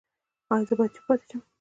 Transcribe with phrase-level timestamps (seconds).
[0.53, 1.41] ایا زه باید چوپ پاتې شم؟